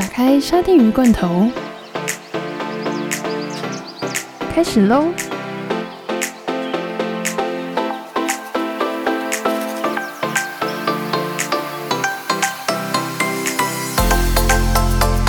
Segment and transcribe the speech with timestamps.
[0.00, 1.46] 打开沙丁鱼罐头，
[4.54, 5.04] 开始喽！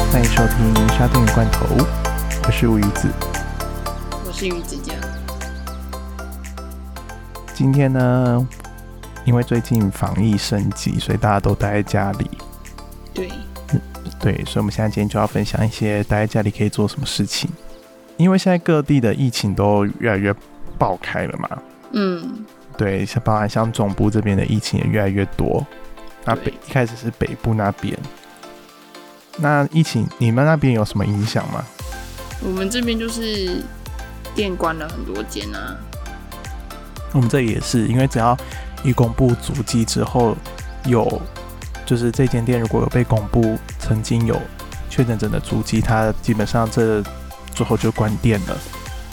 [0.09, 1.65] 欢迎收听沙丁鱼罐头，
[2.45, 3.09] 我是吴鱼子。
[4.25, 4.95] 我是鱼子酱。
[7.53, 8.47] 今天呢，
[9.25, 12.31] 因为最近防疫升级，所以大家都待在家里。
[14.21, 17.49] 对，所以我们现在今天就要分享一些待在家里可以做什么事情。
[18.17, 20.31] 因为现在各地的疫情都越来越
[20.77, 21.49] 爆开了嘛，
[21.93, 22.45] 嗯，
[22.77, 25.65] 对，像包含像总部这边的疫情也越来越多。
[26.23, 27.97] 那北一开始是北部那边，
[29.37, 31.65] 那疫情你们那边有什么影响吗？
[32.43, 33.63] 我们这边就是
[34.35, 35.75] 店关了很多间啊。
[37.13, 38.37] 我们这里也是，因为只要
[38.83, 40.37] 一公布足迹之后，
[40.85, 41.21] 有
[41.91, 44.41] 就是这间店如果有被公布曾经有
[44.89, 47.03] 确诊者的足迹，它基本上这
[47.53, 48.57] 之后就关店了。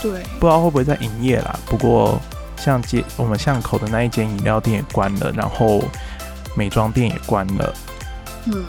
[0.01, 1.59] 对，不知道会不会再营业啦。
[1.67, 2.21] 不过
[2.57, 5.83] 像街我们巷口的那一间饮料店也关了，然后
[6.57, 7.75] 美妆店也关了。
[8.47, 8.65] 嗯，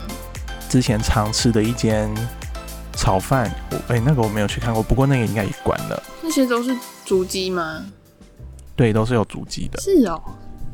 [0.67, 2.11] 之前常吃的一间
[2.93, 6.01] 炒饭，我哎、那个我没有去看过，不过那个应该也关了。
[6.23, 7.85] 那些都是足迹吗？
[8.75, 10.19] 对，都是有足迹的，是哦，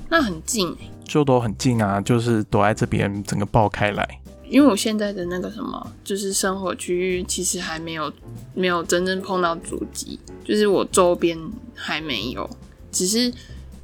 [0.08, 4.08] 那很近欸就都很近啊，就是躲在这边整个爆开来。
[4.48, 8.12] 因为我现在的那个什么，就是生活区域，其实还没有
[8.54, 11.36] 没有真正碰到主机，就是我周边
[11.74, 12.48] 还没有，
[12.92, 13.34] 只是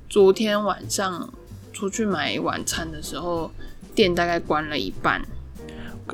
[0.07, 1.27] 昨天晚上
[1.73, 3.49] 出去买晚餐的时候，
[3.95, 5.19] 店大概关了一半。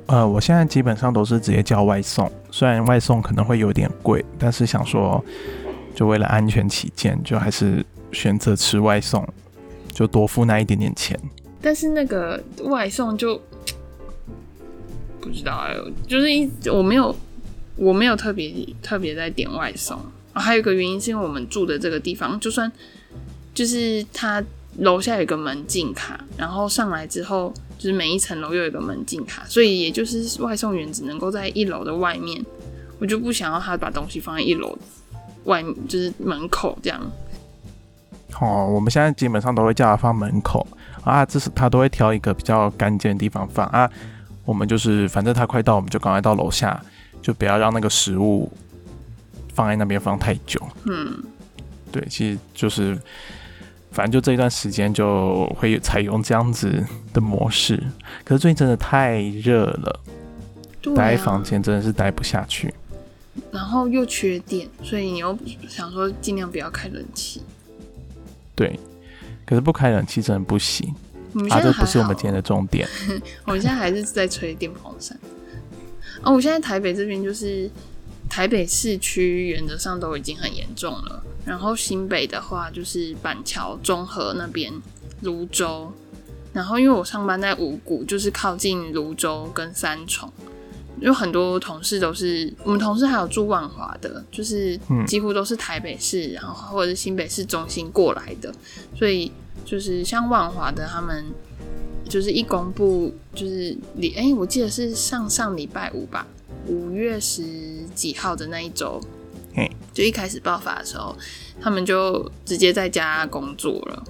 [0.06, 5.24] 呃，我现在基本上都是直接叫外送，虽然外送可能会有点贵，但是想说，
[5.94, 9.28] 就为了安全起见，就还是选择吃外送，
[9.98, 11.20] 就多付那一点点钱。
[11.60, 13.42] 但是那个外送就
[15.20, 15.76] 不知道哎、
[16.08, 17.14] 就是一我没有
[17.76, 18.54] 我没有特别
[18.84, 20.00] 特别在点外送、
[20.34, 22.72] 还有一个原因是因为我们住的这个地方，就算
[23.56, 24.44] 就是他
[24.78, 32.46] 楼下有一个门禁卡，然后上来之后就是每一层楼又有一个门禁卡，所以也就是外送员只能够在一楼的外面，
[33.00, 34.78] 我就不想要他把东西放在一楼
[35.46, 37.02] 外，就是门口这样。
[38.40, 40.66] 哦，我们现在基本上都会叫他放门口
[41.04, 43.90] 啊，这是他都会挑一个比较干净的地方放啊。
[44.46, 46.80] 我们就是反正他快到，我们就赶快到楼下，
[47.22, 48.52] 就不要让那个食物
[49.54, 50.62] 放在那边放太久。
[50.86, 51.22] 嗯，
[51.92, 52.98] 对，其实就是
[53.92, 57.82] 反正就这一段时间就会采用这样子的模式。
[58.24, 60.00] 可是最近真的太热了，
[60.84, 62.74] 啊，待在房间真的是待不下去。
[63.52, 65.38] 然后又缺电，所以你又
[65.68, 67.42] 想说尽量不要开冷气。
[68.58, 68.78] 对，
[69.46, 70.96] 可是不开冷气真的不行啊，
[71.34, 72.90] 我们现在还这不是我们今天的重点。
[73.46, 75.16] 我们现在还是在吹电风扇。
[76.24, 77.70] 哦，我现在台北这边就是
[78.28, 84.74] 台北市区原则上都已经很严重了，然后新北的话就是板桥、中和那边、
[85.22, 85.94] 泸州，
[86.52, 90.28] 然后因为我上班在五股，就是靠近泸州跟三重。
[91.00, 98.54] 有很多同事都是，我们同事还有住万华的，就是嗯几乎都是台北市，然后或者是新北市中心过来的，
[98.96, 99.32] 所以
[99.64, 101.26] 就是像万华的他们，
[102.10, 106.26] 就是一公布就是礼哎、我记得是上上礼拜五吧，
[106.66, 107.44] 五月十
[107.94, 109.00] 几号的那一周
[109.54, 111.16] 嘿，就一开始爆发的时候，
[111.62, 114.04] 他们就直接在家工作了。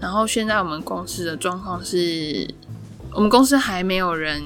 [0.00, 2.46] 然后现在我们公司的状况是，
[3.14, 4.42] 我们公司还没有人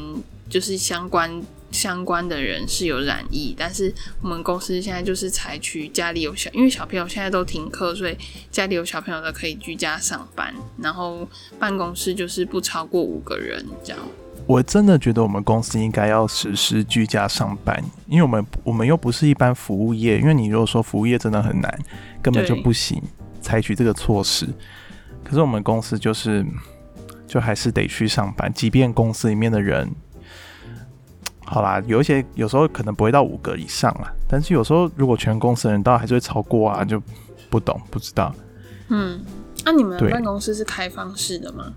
[0.51, 8.17] 就是相关相关的人是有染疫，但是我们公司现在就是采取家里有小，因为小朋友现在都停课，所以
[8.51, 11.29] 家里有小朋友的可以居家上班，然后
[11.59, 14.03] 办公室就是不超过五个人这样。
[14.47, 21.79] 我真的觉得我们公司应该要实施居家上班，因为我们我们又不是一般服务业，因为你如果说服务业真的很难，
[22.23, 23.03] 根本就不行
[23.41, 24.47] 采取这个措施。
[25.25, 26.47] 可是我们公司就是
[27.27, 29.91] 就还是得去上班，即便公司里面的人，
[31.47, 37.01] 好啦，有一些有时候可能不会到五个以上啦，但是有时候如果全公司人到还是会超过啊，就
[37.49, 38.35] 不懂不知道。
[38.89, 39.21] 嗯，
[39.65, 41.73] 那、你们对办公室是开放式的吗？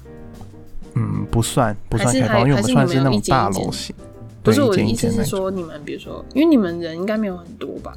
[0.95, 3.95] 嗯，不算不算开放，因为我们算是那种大楼型。
[4.41, 7.93] 不是我的意思是说，你们比如说，因为你们人应该没有很多吧？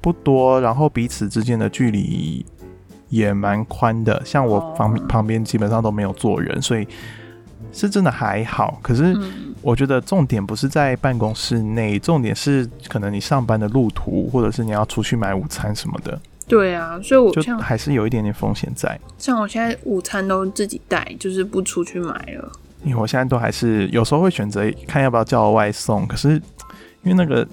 [0.00, 2.46] 不多，然后彼此之间的距离
[3.08, 4.22] 也蛮宽的。
[4.24, 6.86] 像我旁、哦旁边基本上都没有坐人，所以
[7.72, 8.78] 是真的还好。
[8.82, 18.98] 可是嗯，我觉得重点不是在办公室内，重点是可能你上班的路途，或者是你要出去买午餐什么的，对啊，所以我就像还是有一点点风险在。
[19.18, 22.50] 像我现在午餐都自己带，就是不出去买了。
[22.84, 26.40] 因为我现在都还是有时候会选择看要不要叫外送，可是
[27.02, 27.46] 因为那个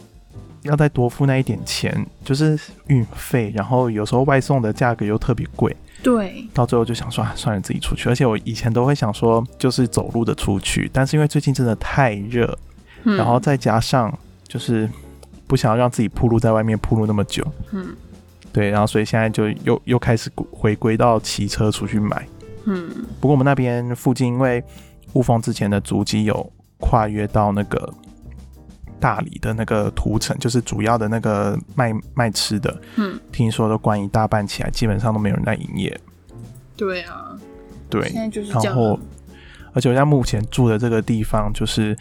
[0.62, 2.58] 要再多付那一点钱，就是
[2.88, 5.76] 运费，然后有时候外送的价格又特别贵，
[6.06, 8.08] 对，到最后就想说啊，算了，自己出去。
[8.08, 12.56] 而且我以前都会想说，就是走路的出去，但是因为最近真的太热，
[13.06, 13.18] 嗯。
[13.18, 14.16] 然后再加上
[14.48, 14.88] 就是
[15.48, 17.88] 不想要让自己铺路在外面铺路那么久，嗯。
[18.54, 22.28] 对，然后所以现在就又又开始回归到骑车出去买。
[22.66, 22.88] 嗯。
[23.20, 24.64] 不过我们那边附近，因为
[25.14, 27.92] 雾峰之前的足迹有跨越到那个
[29.00, 36.00] 大理的那个屠城，就是主要的那个卖卖吃的，嗯，听说都关一大半起来，基本上都没有人在营业。
[36.76, 37.38] 对啊，
[37.90, 39.00] 对现，在就是然后，
[39.74, 41.98] 而且我现在目前住的这个地方就是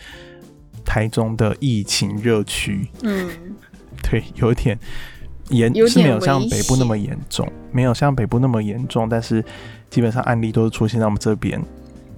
[0.85, 3.31] 台中的疫情热区，嗯。
[4.02, 4.79] 对，有一点
[5.49, 9.43] 严有是没有像北部那么严重，没有像北部那么严重，但是
[9.88, 11.58] 基本上案例都是出现在我们这边。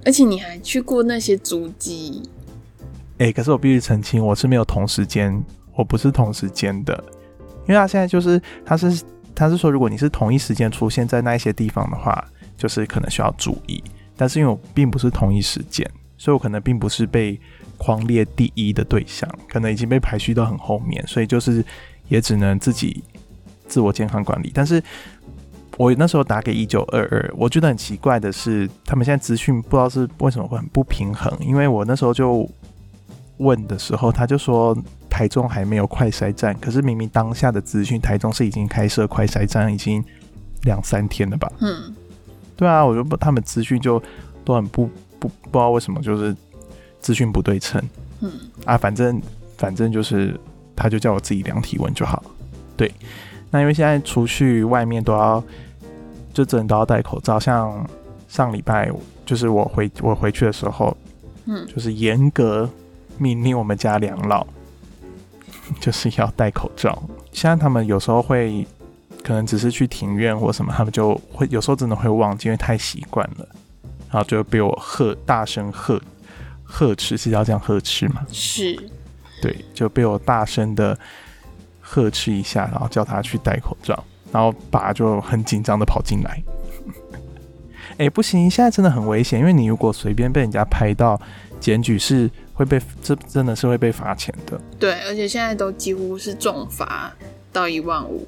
[0.03, 2.23] 而且你还去过那些足迹，
[3.19, 5.43] 哎、可是我必须澄清，我是没有同时间，
[5.75, 7.03] 我不是同时间的，
[7.67, 9.03] 因为他现在就是他是
[9.33, 12.23] 他是说，如果你是同一时间出现在那一些地方的话，
[12.55, 13.83] 就是可能需要注意。
[14.15, 17.39] 但是因为我并不是同一时间，所以我可能并不是被
[17.77, 21.63] 框列第一的对象，可能已经被排序到很后面，所以就是
[22.07, 23.03] 也只能自己
[23.67, 24.51] 自我健康管理。
[24.53, 24.81] 但是
[25.77, 32.49] 我那时候打给一九二二，我觉得很奇怪的是，他们现在资讯不知道是为什么会很不平衡，因为我那时候就
[33.37, 34.77] 问的时候，他就说
[35.09, 40.03] 台中还没有快筛站，可是明明当下的资讯，台中是已经开设快筛站，已经
[40.63, 41.51] 两三天了吧？
[41.59, 41.93] 嗯。
[42.55, 44.01] 对啊，我就不他们资讯就
[44.43, 44.89] 都很不
[45.19, 46.35] 不不知道为什么就是
[46.99, 47.79] 资讯不对称。
[48.21, 48.31] 嗯。
[48.65, 49.21] 啊，反正
[49.57, 50.35] 反正就是
[50.75, 52.23] 他就叫我自己量体温就好。
[52.75, 52.91] 对，
[53.51, 55.43] 那因为现在出去外面都要
[56.33, 57.87] 就真的都要戴口罩，像
[58.27, 58.91] 上礼拜
[59.23, 60.97] 就是我回我回去的时候，
[61.45, 61.63] 嗯。
[61.67, 62.67] 就是严格
[63.17, 64.45] 命令我们家两老，
[65.79, 67.01] 就是要戴口罩。
[67.31, 68.65] 现在他们有时候会
[69.23, 73.47] 可能只是去庭院或什么，他们就会有时候真的会忘记，因为太习惯了，
[74.11, 76.01] 然后就被我呵大声呵
[76.63, 78.25] 呵斥，是要这样呵斥吗？
[78.31, 78.77] 是，
[79.41, 80.97] 对，就被我大声的
[81.81, 86.41] 呵斥一下，然后叫他去戴口罩，然后爸就很紧张的跑进来。
[87.97, 91.19] 哎、不行，现在真的很危险，因为你如果随便被人家拍到
[91.59, 94.59] 检举，是会被这真的是会被罚钱的。
[94.79, 97.13] 对，而且现在都几乎是重罚
[97.53, 98.27] 到一万五，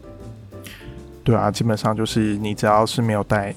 [1.23, 3.55] 对啊，基本上就是你只要是没有戴，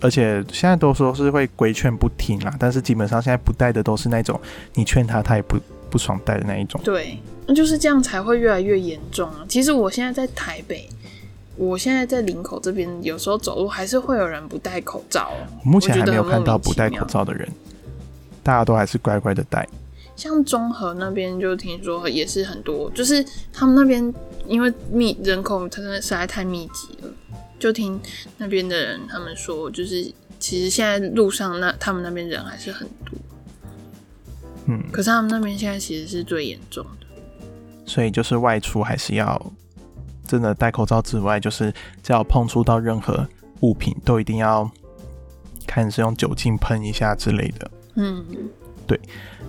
[0.00, 4.40] 而且现在都说是会规劝不听啦，但是基本上现在不戴的都是那种
[4.74, 5.58] 你劝他他也不
[5.90, 6.80] 不爽戴的那一种。
[6.84, 9.44] 对，那就是这样才会越来越严重啊。
[9.48, 10.88] 其实我现在在台北，
[11.56, 15.42] 我现在在林口这边，有时候走路还是会有人不戴口罩哦。
[15.64, 17.48] 目前还没有看到不戴口罩的人，
[18.42, 19.68] 大家都还是乖乖的戴。
[20.14, 24.12] 像中和那边就听说也是很多，就是他们那边
[24.46, 27.08] 因为密人口真的实在太密集了，
[27.58, 27.98] 就听
[28.36, 33.18] 那边的人他们说，就是其实现在路上那他们那边人还是很多，
[34.66, 37.06] 嗯，可是他们那边现在其实是最严重的。
[37.86, 39.52] 所以就是外出还是要
[40.28, 41.72] 真的戴口罩之外，就是
[42.02, 43.26] 只要碰触到任何
[43.60, 44.70] 物品，都一定要
[45.66, 47.70] 看是用酒精喷一下之类的。
[47.94, 48.24] 嗯，
[48.86, 48.98] 对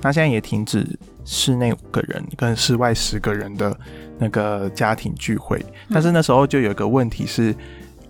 [0.01, 0.85] 那现在也停止
[1.25, 3.75] 室内五个人跟室外十个人的
[4.17, 7.55] 那个家庭聚会，但是那时候就有一个问题是，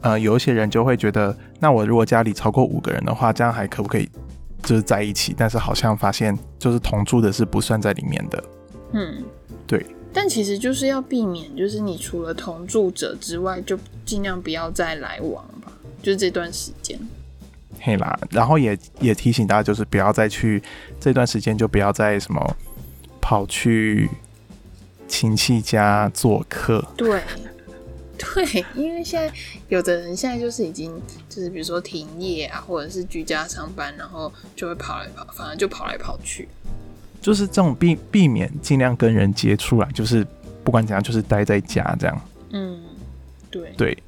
[0.01, 4.09] 呃，有一些人就会觉得，那我如果家里超过五个人的话，这样还可不可以
[4.63, 5.35] 就是在一起？
[5.37, 8.43] 但是好像发现就是同住的是不算在里面的。
[8.93, 9.23] 嗯，
[9.67, 9.85] 对。
[10.11, 15.71] 但其实就是要避免，就是你除了同住者之外，就尽量不要再来往吧，
[16.03, 16.99] 就是这段时间。
[17.85, 20.63] 嘿啦，然后也也提醒大家，就是不要再去
[21.01, 22.55] 这段时间就不要再什么
[23.19, 24.09] 跑去
[25.05, 26.81] 亲戚家做客。
[26.95, 27.21] 对，
[28.17, 29.29] 对，因为现在
[29.67, 30.97] 有的人现在就是已经
[31.27, 36.47] 就是比如说停业啊，或者是居家上班，然后就会跑来跑，反正就跑来跑去。
[37.21, 40.25] 就是这种避避免尽量跟人接触啦，就是
[40.63, 42.21] 不管怎样，就是待在家这样。
[42.51, 42.81] 嗯，
[43.51, 44.03] 对，对，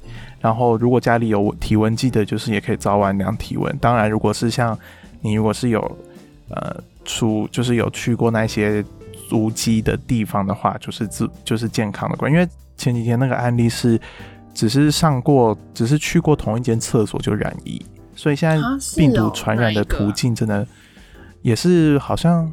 [0.46, 3.76] 然后如果家里有体温计的，就是也可以早晚量体温。
[3.78, 4.78] 当然，如果是像
[5.20, 5.80] 你如果是有
[6.50, 8.84] 呃出就是有去过那些
[9.28, 12.30] 足迹的地方的话，就是自就是健康的关。
[12.30, 14.00] 因为前几天那个案例是
[14.54, 17.84] 只是上过，只是去过同一间厕所就染疫，
[18.14, 18.56] 所以现在
[18.94, 20.64] 病毒哦传染的途径真的
[21.42, 22.48] 也是好像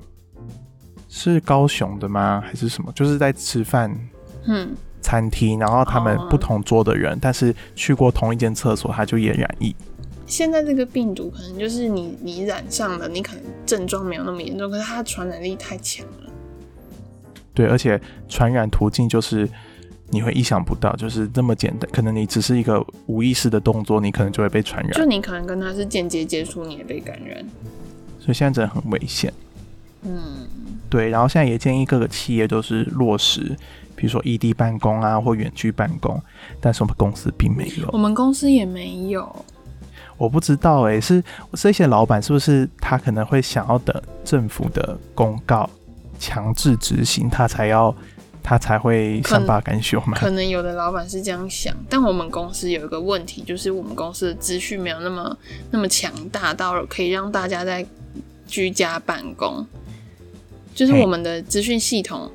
[1.07, 2.41] 是高雄的吗？
[2.43, 2.91] 还是什么？
[2.95, 3.95] 就是在吃饭
[4.45, 9.75] 嗯，餐厅，然后他们哦不同桌的人，但是去过同一间厕所，他就也染疫。
[10.25, 16.31] 现在这个病毒可能就是你你染上了，你可能症状没有那么严重，可是它的传染力太强了。
[17.53, 19.47] 对，而且传染途径就是
[20.09, 24.91] 你会意想不到，就是这么简单，可能你只是一个无意识的动作，你可能就会被传染。
[24.93, 27.45] 就你可能跟他是间接接触，你也被感染。
[28.17, 29.31] 所以现在真的很危险。
[30.03, 30.47] 嗯，
[30.89, 33.55] 对，然后现在也建议各个企业都是落实，
[33.95, 36.21] 比如说异地办公啊，或远距办公，
[36.59, 37.89] 但是我们公司并没有。
[37.91, 39.45] 我们公司也没有。
[40.15, 41.21] 我不知道哎、是
[41.53, 45.67] 这些老板是不是他可能会想要等政府的公告
[46.19, 47.93] 强制执行，他才要
[48.43, 50.15] 他才会善罢甘休嘛？
[50.15, 55.35] 可能有的老板是这样想，但我们公司有一个问题，就是我们公司的资讯没有那么
[55.71, 57.85] 那么强大到了可以让大家在
[58.45, 59.65] 居家办公。
[60.73, 62.29] 就是我们的资讯系统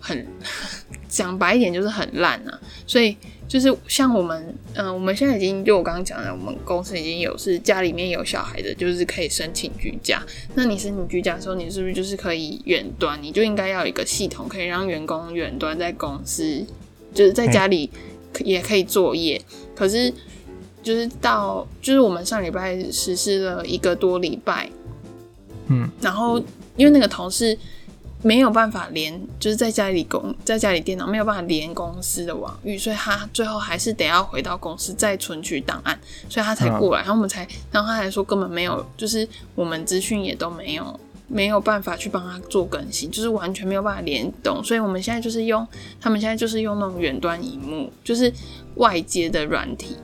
[0.00, 0.26] 很
[1.08, 10.20] 讲白一点就是很烂啊，所以就是像我们，嗯、我们现在已经就我刚刚讲的，我们公司已经有是家里面有小孩的，就是可以申请居家。
[10.54, 13.22] 那你申请居家的时候，你是不是就是可以远端？
[13.22, 16.66] 你就应该要有一个系统，可以让员工远端在公司，
[17.14, 17.88] 就是在家里
[18.40, 19.40] 也可以作业。
[19.76, 20.12] 可是
[20.82, 24.68] 就是到就是我们上礼拜实施了一个多礼拜，
[25.68, 26.42] 嗯，然后
[26.76, 27.56] 因为那个同事
[28.24, 35.96] 没有办法连，就是在家里公在家里电脑没有办法连公司的网域，所以他最后还是得要回到公司再存取档案，
[36.28, 37.02] 所以他才过来。
[37.02, 40.98] 然后我们才，然后他还说根本没有，就是我们资讯也都没有。
[41.26, 45.66] 没有办法去帮他做更新，就是完全没有办法联动，所以我们现在就是用，
[45.98, 48.30] 他们现在就是用那种远端荧幕，就是
[48.74, 49.96] 外接的软体，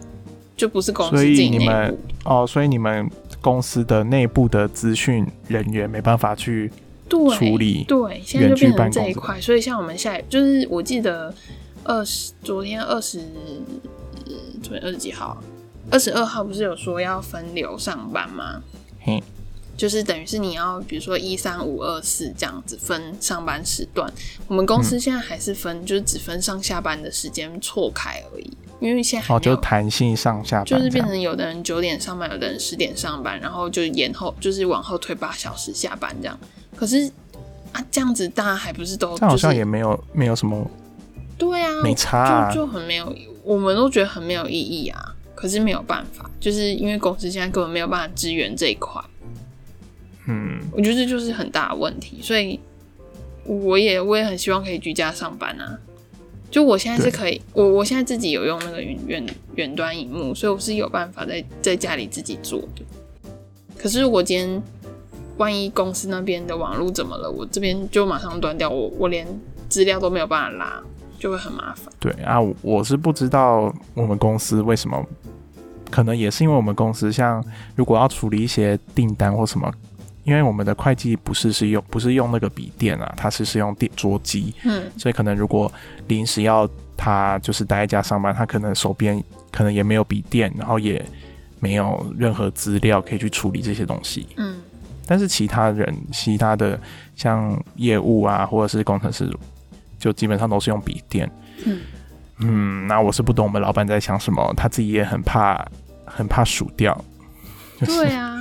[0.57, 1.99] 就不是公司内你们部。
[2.25, 3.09] 哦，所以你们
[3.43, 6.75] 公司的内部的资讯人员没办法去对
[7.11, 11.35] 处理对，现在就变成这一块，所以像我们下就是我记得
[11.85, 13.21] 二十昨天二十，
[14.62, 15.43] 昨天二十几号，
[15.90, 18.62] 二十二号不是有说要分流上班吗？
[19.00, 19.23] 嘿，
[19.76, 24.12] 就是等于是你要比如说一三五二四这样子分上班时段，
[24.47, 25.00] 我们公司嗯。
[25.00, 36.38] 现在还是分，就是只分上下班的时间错开而已，因为现在还哦，就弹性上下班，就是变成有的人九点上班，有的人十点上班，然后就延后，就是往后推八小时下班这样。
[36.75, 37.10] 可是
[37.72, 40.68] 啊，这样子大家还不是都好像也没有没有什么
[41.38, 45.14] 对啊，没差啊就就很没有，我们都觉得很没有意义啊。
[45.34, 49.02] 可是没有办法，就是因为公司现在根本没有办法支援这一块，
[50.26, 52.18] 嗯，我觉得这就是很大的问题。
[52.20, 52.60] 所以
[53.44, 55.78] 我也我也很希望可以居家上班啊。
[56.50, 62.83] 就我现在是可以，我我现在自己有用那个远远远端荧幕，所以我是有办法在在家里自己做的。
[63.78, 64.62] 可是如果今天
[65.37, 69.26] 万一公司那边的网络怎么了，我这边就马上断掉，我我连
[69.69, 70.83] 资料都没有办法拉，
[71.19, 71.92] 就会很麻烦。
[72.00, 75.07] 对啊，我我是不知道我们公司为什么，
[75.88, 77.42] 可能也是因为我们公司像
[77.76, 79.73] 如果要处理一些订单或什么，
[80.30, 85.70] 因为我们的会计不是是用不是用那个笔电啊，它是是用电桌机，嗯所以可能如果
[86.06, 89.20] 临时要他就是待在家上班，他可能手边
[89.50, 91.04] 可能也没有笔电，然后也
[91.58, 94.28] 没有任何资料可以去处理这些东西。
[94.37, 94.62] 嗯
[95.04, 96.78] 但是其他人，其他的
[97.16, 99.28] 像业务啊，或者是工程师，
[99.99, 101.28] 就基本上都是用笔电。
[101.66, 101.80] 嗯
[102.38, 105.66] 嗯，那我是不懂我们老板在想什么，他自己也很怕，
[106.04, 106.96] 很怕数掉。
[107.80, 108.37] 就是、对啊，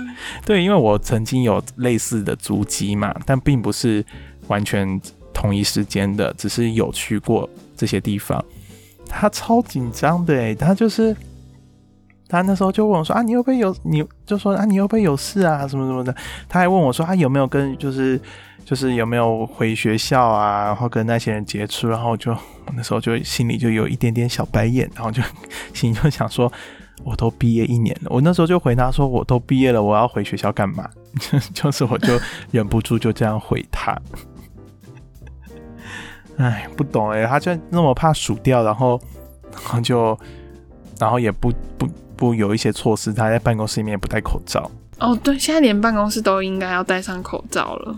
[0.46, 4.04] 对，因为我曾经有类似的足迹嘛，但并不是
[4.48, 5.00] 完全
[5.34, 8.44] 同一时间的，只是有去过这些地方。
[9.08, 11.16] 他超紧张的，他就是
[12.28, 13.76] 他那时候就问我说啊，你会不会有？
[13.84, 15.68] 你就说啊，你会不会有事啊？
[15.68, 16.16] 什么什么的。
[16.48, 18.20] 他还问我说啊，有没有跟就是
[18.64, 20.66] 就是有没有回学校啊？
[20.66, 22.36] 然后跟那些人接触，然后就
[22.76, 25.24] 那时候就心里就有一点点小白眼，然后就
[25.74, 26.52] 心里就想说。
[27.04, 30.88] 我都毕业一年了，我那时候就回答说，我都毕业了，我要回学校干嘛？
[31.54, 32.20] 就是我就
[32.52, 33.98] 忍不住就这样回他。
[36.38, 39.00] 哎，不懂哎、他就那么怕数掉，然后
[39.52, 40.18] 然后就
[41.00, 47.96] 然后也不不不有一些措施，他在办公室里面也不戴口罩，哦对，现在连办公室都应该要戴上口罩了。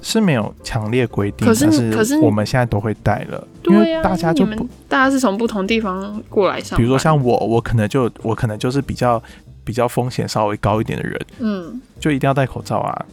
[0.00, 9.22] 是没有强烈规定，可是但可是我们现在都会戴了，因为、大家就不大家是从不同地方过来上，比如说像我，我可能就我可能就是比较
[9.64, 11.80] 比较风险稍微高一点的人，嗯。
[12.00, 13.06] 就一定要戴口罩啊，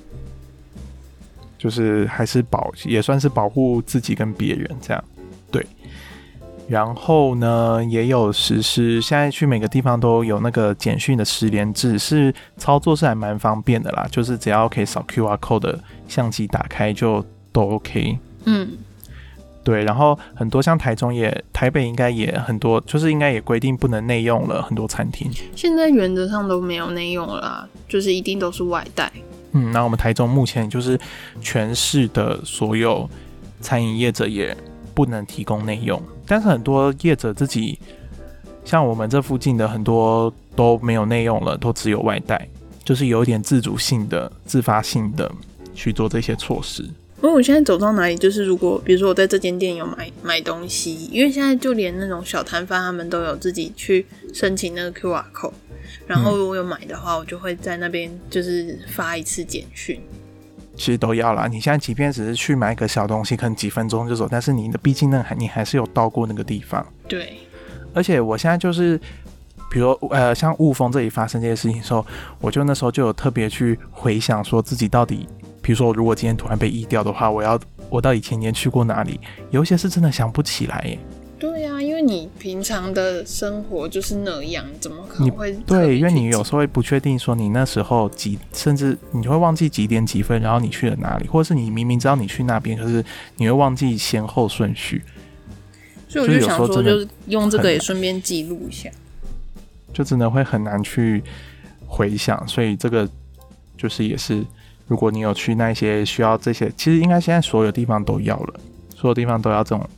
[1.58, 5.04] 就是还是保也算是保护自己跟别人这样，
[5.52, 5.66] 对。
[6.68, 18.18] 然后呢，也有实施，现在去每个地方都有那个简讯的十连制，是操作是还蛮方便的啦，就是只要可以扫 QR code 的相机打开就都 OK。
[18.46, 18.70] 嗯
[19.70, 25.32] 对，然后很多像台中也、台北应该也很多，就是应该也规定不能内用了，很多餐厅。
[25.56, 29.12] 现在原则上都没有内用了啦，就是一定都是外带。
[29.52, 31.00] 嗯，那我们台中目前就是
[31.40, 33.08] 全市的所有
[33.62, 34.58] 餐饮业者也
[34.96, 37.78] 不能提供内用，但是很多业者自己，
[38.66, 42.50] 像我们这附近的很多都没有内用了，都只有外带，
[42.84, 45.32] 就是有一点自主性的、自发性的
[45.76, 46.90] 去做这些措施。
[47.22, 55.52] 因为我现在走到哪里，就是如果比如说我在这间店有买买东西，因为现在就连那种小摊贩他们都有自己去申请那个 QR code，
[56.08, 60.00] 然后如果有买的话，我就会在那边就是发一次简讯。
[60.78, 61.46] 其实都要啦。
[61.46, 66.86] 你现在即便只是去买个小东西，可能几分钟就走，但是你的毕竟那还你还是有到过那个地方。
[67.06, 67.38] 对，
[67.94, 68.98] 而且我现在就是，
[69.70, 72.06] 比如呃，像雾峰这里发生这些事情的时候，
[72.40, 75.28] 我就那时候就有特别去回想，说自己到底，
[75.70, 77.60] 比如说如果今天突然被移掉的话，我要
[77.92, 79.20] 我到底前年去过哪里？
[79.52, 80.98] 有一些是真的想不起来耶。
[81.38, 93.06] 对呀、因为你平常的生活就是那样，怎么可能会对，因为你有时候会不确定说你那时候几，甚至你会忘记几点几分，然后你去了哪里，或者是你明明知道你去那边，可是
[93.38, 95.04] 你会忘记先后顺序，
[96.08, 98.90] 所以我就想说，就是用这个也顺便记录一下。
[99.94, 101.24] 就真的会很难去
[101.86, 103.08] 回想，所以这个
[103.78, 104.44] 就是也是，
[104.90, 108.60] 如果你有去那些需要这些，其实应该现在所有地方都要了，
[108.96, 109.90] 所有地方都要这种，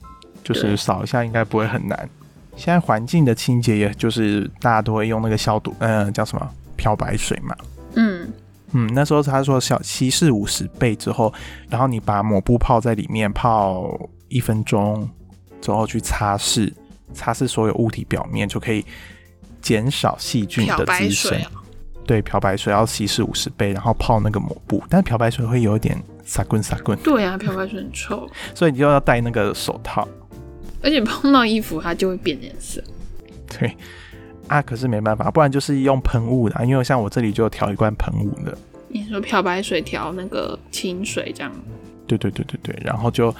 [0.43, 2.09] 就是扫一下应该不会很难。
[2.57, 7.55] 现在环境的清洁，也就是大家都会用那个消毒，呃，叫什么漂白水嘛。
[7.95, 8.29] 嗯，
[8.73, 11.33] 嗯，那时候他说小稀释五十倍之后，
[11.69, 15.09] 然后你把抹布泡在里面泡一分钟
[15.61, 16.71] 之后去擦拭，
[17.13, 18.85] 擦拭所有物体表面，就可以
[19.61, 21.31] 减少细菌的滋生。
[21.31, 21.51] 水啊，
[22.05, 30.07] 对，漂白水要稀释五十倍，然后泡那个抹布，但是漂白水会有一点撒棍撒棍，对啊，漂白水很臭， 所以你就要戴那个手套。
[30.83, 32.81] 而且碰到衣服它就会变颜色。
[33.47, 33.77] 对
[34.47, 38.57] 啊，可是没办法，不然就是用喷雾的啊，因为像我这里就有调一罐喷雾的。
[38.89, 41.51] 你说漂白水调那个清水这样，
[42.07, 43.33] 对对对对对，然后就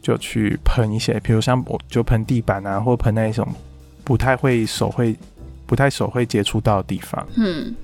[0.00, 3.48] 就去喷一些，比如像我就喷地板啊，或喷那一种
[4.04, 5.16] 不太会手会
[5.66, 7.26] 不太手会接触到的地方。
[7.36, 7.74] 嗯，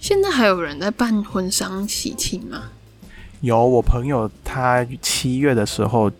[0.00, 2.62] 现在还有人在办婚丧喜庆吗？
[3.42, 6.10] 有我朋友他七月的时候，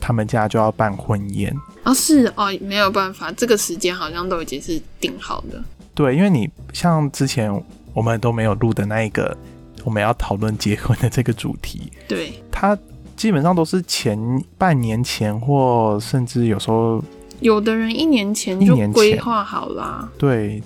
[0.00, 1.56] 他们家就要办婚宴。
[1.84, 5.62] 哦，是哦，没有办法，这个时间好像都已经是定好的。
[5.94, 7.50] 对，因为你像之前
[7.94, 9.36] 我们都没有录的那一个，
[9.84, 12.76] 我们要讨论结婚的这个主题，对，他
[13.16, 14.18] 基本上都是前
[14.58, 17.02] 半年前，或甚至有时候
[17.40, 20.08] 有的人一年前就规划好啦。
[20.18, 20.62] 对，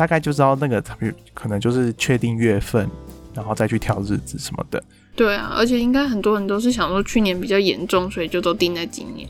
[0.00, 0.82] 大概就知道那个
[1.34, 2.88] 可能就是确定月份，
[3.34, 4.82] 然后再去挑日子什么的。
[5.14, 9.28] 对啊，而且应该很多人都是想说去年比较严重，所以就都定在今年。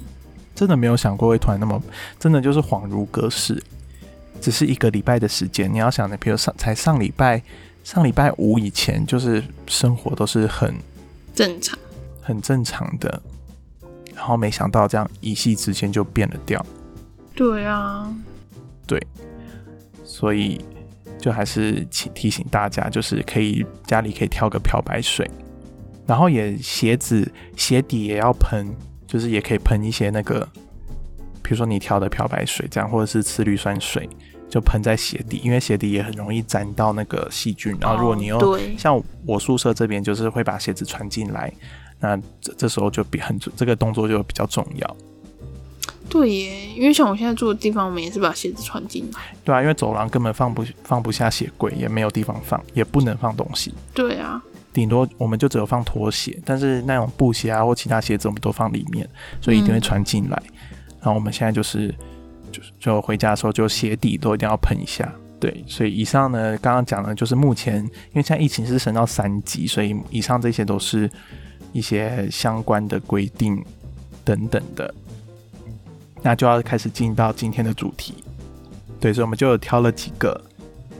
[0.54, 1.82] 真的没有想过会突然那么，
[2.20, 3.60] 真的就是恍如隔世，
[4.40, 5.68] 只是一个礼拜的时间。
[5.72, 7.42] 你要想你，比如上才上礼拜，
[7.82, 10.72] 上礼拜五以前，就是生活都是很
[11.34, 11.76] 正常，
[12.22, 13.20] 很正常的，
[14.14, 16.64] 然后没想到这样一夕之间就变了调，
[17.34, 18.14] 对啊，
[20.10, 20.60] 所以
[21.20, 25.30] 就还是请提醒大家，就是可以家里可以挑个漂白水，
[26.04, 28.66] 然后也鞋子鞋底也要喷，
[29.06, 30.46] 就是也可以喷一些那个，
[31.42, 34.08] 比如说你挑的漂白水这样，或者是次氯酸水，
[34.48, 37.76] 就喷在鞋底，因为鞋底也很容易沾到那个细菌。
[37.80, 41.52] 然后如果你又、哦像我宿舍这边，就是会把鞋子穿进来，
[42.00, 44.96] 那这这时候就比很这个动作就比较重要。
[46.10, 49.20] 对耶，因为像我现在住的地方，我们也是把鞋子穿进来。
[49.44, 54.42] 对啊，因为走廊根本放不放不下鞋柜，也没有地方放，也不能放东西，对啊，
[54.72, 59.08] 顶多我们就只有放拖鞋，但是那种布鞋啊或其他鞋子我们都放里面，
[59.40, 60.42] 所以一定会嗯穿进来。
[60.98, 61.94] 然后我们现在就是
[62.52, 65.10] 就是就回家的时候就鞋底都一定要喷一下。
[65.38, 71.10] 对，所以以上呢，刚刚讲的就是目前，因为现在疫情是升到三级，所以以上这些都是
[71.72, 73.64] 一些相关的规定
[74.24, 74.92] 等等的。
[76.22, 78.14] 那就要开始进到今天的主题。
[78.98, 80.40] 对，所以我们就有挑了几个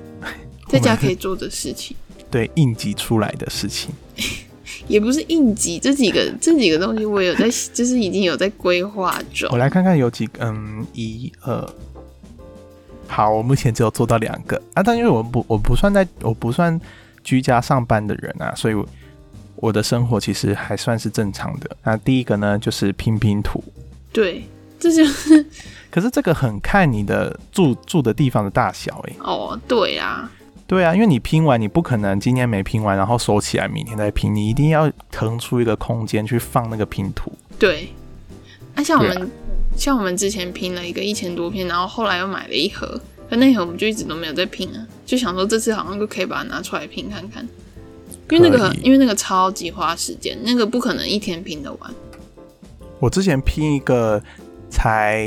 [0.68, 1.96] 在家可以做的事情，
[2.30, 3.90] 对应急出来的事情。
[4.86, 9.58] 也不是应急，这几个这几个东西我有在，就是已经有在规划中我。
[9.58, 11.70] 来看看有几个，嗯，一二，
[13.06, 16.80] 好，我目前只有做到两个啊，但因为我不我不算在我不算
[17.22, 18.88] 居家上班的人啊，所以我
[19.56, 21.76] 我的生活其实还算是正常的。
[21.84, 23.62] 那第一个呢，就是拼拼图，
[24.12, 24.42] 对，
[24.80, 25.46] 这就是
[25.90, 30.30] 可是这个很看你的住住的地方的大小、欸，哦，对啊，
[30.66, 37.30] 对啊，因为你拼完，你不可能今天没拼完，然后收起来，明天再拼，你一定要腾出一个空间去放那个拼图。
[37.58, 37.90] 对。
[38.74, 39.30] 啊，像我对们、
[39.76, 47.46] 像我们之前拼了一个一千多片，然后后来又买了一盒，可那一盒我们就一直都没有在拼啊，就想说这次好像就可以把它拿出来拼看看，
[48.30, 51.90] 因为那个因为那个超级花时间，那个不可能一天拼得完。
[53.00, 54.22] 我之前拼一个
[54.70, 55.26] 才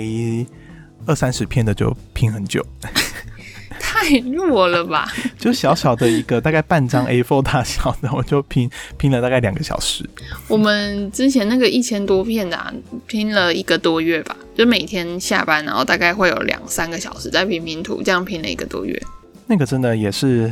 [1.06, 2.66] 二三十片的就拼很久，
[3.80, 5.08] 太弱了吧？
[5.38, 10.10] 就小小的一个大概半张 A4 大小的，我就拼拼了大概两个小时。
[10.48, 12.74] 我们之前那个一千多片的、啊，
[13.06, 19.02] 拼了一个多月吧，就每天下班，然后大概会有两三个小时在拼拼图，这样拼了一个多月。
[19.46, 20.52] 那个真的也是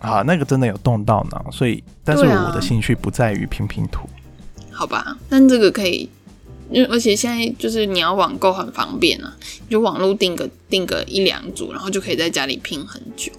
[0.00, 4.08] 啊，那个真的有动到脑，所以但是我的兴趣不在于拼拼图。
[4.72, 6.08] 好吧，但这个可以，
[6.72, 9.36] 因为而且现在就是你要网购很方便啊，
[9.68, 13.30] 你就网络订个订个一两组，然后就可以在家里拼很久。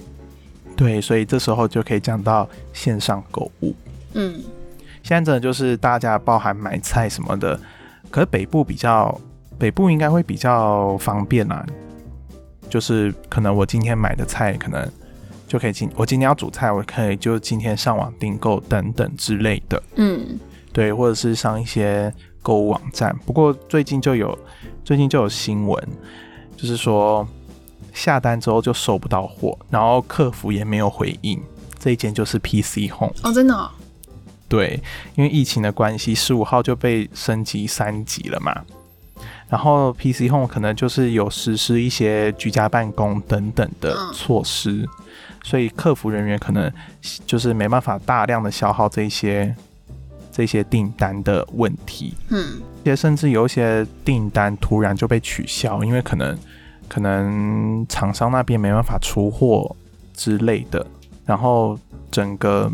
[0.75, 3.75] 对，所以这时候就可以讲到线上购物。
[4.13, 4.41] 嗯，
[5.01, 7.59] 现在真的就是大家包含买菜什么的，
[8.09, 9.19] 可是北部比较
[9.57, 11.65] 北部应该会比较方便啦，
[12.69, 14.87] 就是可能我今天买的菜可能
[15.47, 20.39] 就可以今我今天要煮菜，我可以就今天上网订购等等之类的，嗯，
[20.71, 22.11] 对，或者是上一些
[22.43, 23.17] 购物网站。
[23.25, 24.37] 不过最近就有
[24.85, 25.83] 最近就有新闻，
[26.55, 27.27] 就是说
[27.93, 31.41] 下单之后就收不到货，然后客服也没有回应。
[31.79, 33.13] 这一间就是 PC Home。
[33.23, 33.69] 哦，真的、哦，
[34.47, 34.79] 对，
[35.15, 38.63] 因为疫情的关系，十五号就被升级三级了嘛。
[39.49, 44.87] 然后 PC Home 可能就是有实施一些居家办公等等的嗯措施，
[45.43, 46.71] 所以客服人员可能
[47.27, 49.55] 就是没办法大量的消耗这些
[50.33, 56.35] 这些订单的问题，嗯，也甚至有一些订单突然就被取消，因为可能
[56.89, 59.75] 可能厂商那边没办法出货
[60.15, 60.83] 之类的，
[61.23, 61.77] 然后
[62.09, 62.71] 整个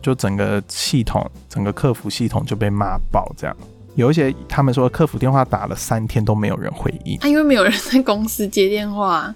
[0.00, 3.54] 就整个系统，整个客服系统就被骂爆，这样。
[3.94, 9.34] 有一些他们说客服电话打了三天都没有人回应，啊，因为没有人在公司接电话，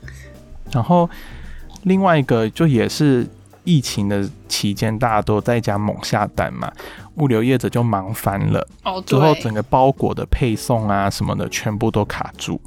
[0.70, 1.08] 然后
[1.84, 3.26] 另外一个就也是
[3.64, 6.72] 疫情的期间，大家都在家猛下单嘛，
[7.16, 8.66] 物流业者就忙翻了。
[8.84, 12.60] 哦，之后，整个包裹的配送啊什么的，全部都卡住。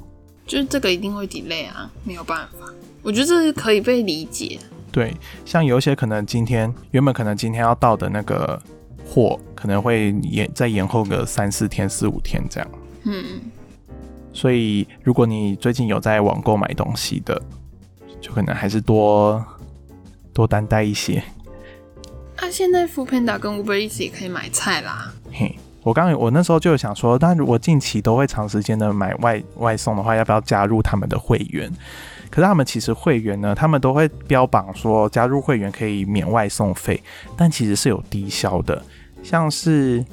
[0.45, 2.67] 就是这个一定会 delay 啊，没有办法。
[3.01, 4.59] 我觉得这是可以被理解。
[4.91, 8.61] 对，像有一些可能今天原本可能今天要到的那个
[9.05, 12.69] 货，可能会延再延后个三四天、四五天这样。
[13.05, 13.41] 嗯，
[14.31, 17.41] 所以如果你最近有在网购买东西的，
[18.21, 19.43] 就可能还是多
[20.33, 21.23] 多担待一些。
[22.35, 25.13] 啊，现在 f o o Panda 跟 Uber Eats 也可以买菜啦。
[25.31, 31.71] 嘿，我刚刚我那时候就有想说，但如果近期都会长时间的买外外送的话，要不要加入他们的会员？
[32.31, 36.99] 可是他们其实会员呢，他们都会标榜说加入会员可以免外送费，
[37.37, 38.83] 但其实是有低消的，
[39.21, 40.03] 像是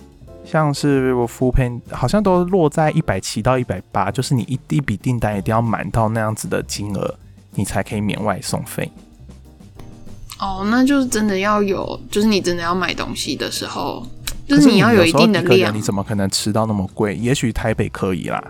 [0.45, 7.19] 像是 f o o Pan 好像都落在一百七到一百八，就是你一一笔订单一定要满到那样子的金额，
[7.55, 8.93] 你才可以免外送费。
[10.41, 14.07] 哦，那就是真的要有，就是你真的要买东西的时候，
[14.49, 15.81] 就是你要有一定的量一个人你。
[15.83, 17.15] 怎么可能吃到那么贵？
[17.15, 18.43] 也许台北可以啦，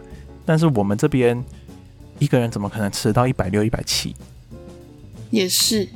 [0.46, 1.42] 但是我们这边
[2.20, 4.14] 一个人怎么可能吃到一百六、一百七？
[5.30, 5.88] 也是，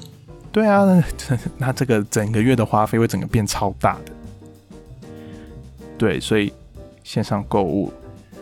[0.51, 4.13] 对啊，那 那这个整个月的花费会整个变超大的。
[5.97, 6.53] 对，所以
[7.05, 7.93] 线上购物，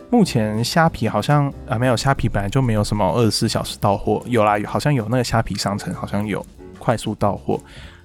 [0.09, 6.43] 目前虾皮好像啊没有，虾皮本来就没有什么二十四小时到货，有啦，有好像有那个虾皮商城好像有
[6.83, 7.57] 快速到货，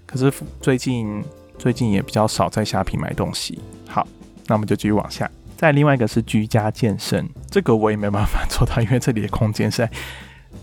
[0.06, 1.24] 可是最近
[1.58, 3.58] 最近也比较少在虾皮买东西。
[3.88, 4.06] 好，
[4.46, 5.28] 那我们就继续往下。
[5.56, 9.90] 再另外一个是居家健身，这个我也没办法做到，因为这里的空间实在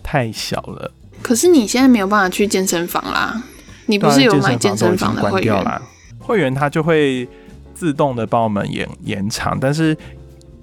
[0.01, 0.89] 太小了。
[1.21, 3.43] 可是你现在没有办法去健身房啦，
[3.87, 5.53] 你不是有买健身房的会员？
[5.53, 5.81] 掉啦？
[6.19, 7.27] 会员它就会
[7.73, 9.97] 自动的帮我们延延长，但是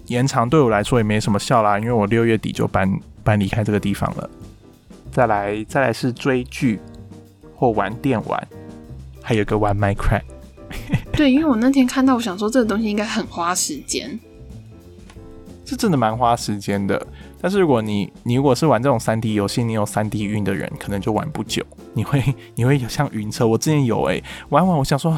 [0.07, 2.91] 延长对我来说也没什么效啦，因为我六月底就搬
[3.23, 4.31] 搬离开这个地方了。
[5.13, 6.81] 再来再来是追剧
[7.63, 8.49] 或玩电玩，
[9.23, 10.23] 还有一个玩 Minecraft。
[11.15, 14.19] 对，因为我那天看到，我想说这个东西应该很花时间。
[15.65, 17.01] 是真的蛮花时间的。
[17.41, 21.65] 但是如果你你如果是玩这种三 D 游戏，你有三 D 晕的人，可能就玩不久。
[21.95, 22.21] 你会
[22.57, 25.17] 你会有像晕车，我之前有哎、玩完我想说，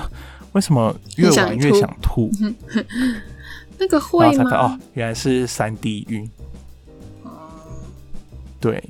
[0.53, 2.31] 为什么越玩越想吐？
[3.81, 4.51] 那个会吗？
[4.51, 6.31] 哦，原来是三 D 晕。
[8.61, 8.85] 对，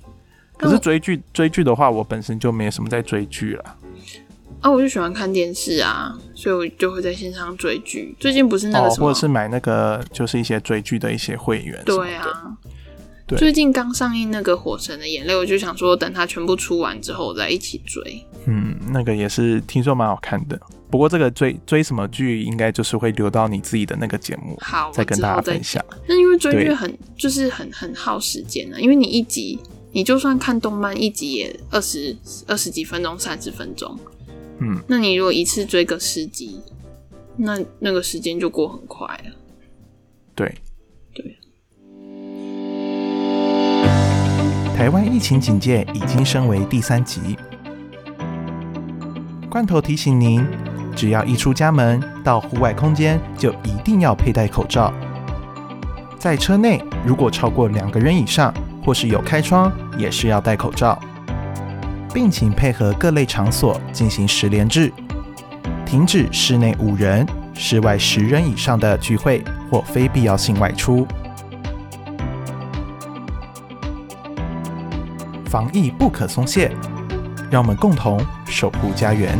[0.64, 3.64] 可是追剧追剧的话，我本身就没什么在追剧了。
[4.60, 8.16] 啊，我就喜欢看电视啊，所以我就会在线上追剧。
[8.18, 11.78] 最近不是那个哦，什么，或者是买那个就是一些追剧的一些会员。
[11.84, 12.56] 对，啊，
[13.26, 18.24] 对最近刚上映那个《火神的眼泪》，我就想说等它全部出完之后我再一起追。
[18.46, 20.58] 嗯，那个也是听说蛮好看的。
[20.90, 25.84] 不过这个追追什么剧，应该就是会留到你自己的那个节目，好，再跟大家分享。
[26.06, 29.58] 那因为追剧很就是很很耗时间啊呢、因为你一集
[29.94, 32.16] 你就算看动漫一集也二十
[32.48, 33.96] 二十几分钟、三十分钟，
[34.58, 36.60] 嗯，那你如果一次追个十集，
[37.36, 39.30] 那那个时间就过很快了。
[40.34, 40.52] 对
[41.14, 41.38] 对。
[44.76, 47.36] 台湾疫情警戒已经升为第三级。
[49.48, 50.44] 罐头提醒您，
[50.96, 54.92] 只要一出家门到户外空间，就一定要佩戴口罩。
[56.18, 58.52] 在车内，如果超过两个人以上，
[58.84, 60.98] 或是有开窗，也是要戴口罩，
[62.12, 64.92] 并请配合各类场所进行十连制，
[65.86, 71.06] 停止室内五人、室外十人以上的聚会或非必要性外出。
[75.46, 76.70] 防疫不可松懈，
[77.50, 79.38] 让我们共同守护家园。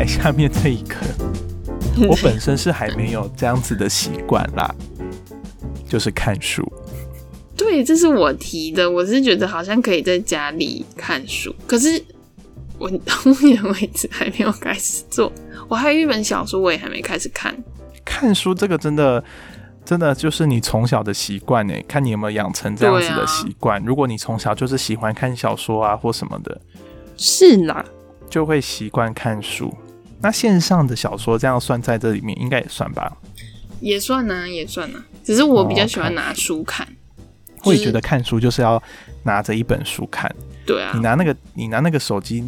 [0.00, 0.96] 在下面这一个，
[2.08, 4.74] 我本身是还没有这样子的习惯啦，
[5.86, 6.66] 就是看书。
[7.54, 12.02] 对，这是我提的，我是觉得好像可以在家里看书，可是
[12.78, 15.30] 我到目前为止还没有开始做。
[15.68, 17.54] 我还有一本小说，我也还没开始看。
[18.02, 19.22] 看书这个真的，
[19.84, 23.78] 真的就是你从小的习惯呢，看你有没有养成这样子的习惯。
[23.84, 26.58] 如果你从小就是喜欢看小说啊或什么的，
[27.18, 27.84] 是啦，
[28.30, 29.70] 就会习惯看书。
[30.22, 33.16] 那线上的小说这样算在这里面，应该也算吧？
[33.80, 36.86] 也算呢、也算呢、只是我比较哦喜欢拿书看。
[37.64, 38.82] 我也就是觉得看书就是要
[39.24, 40.30] 拿着一本书看，
[40.66, 40.92] 对啊。
[40.94, 42.46] 你，拿那个你拿那个手机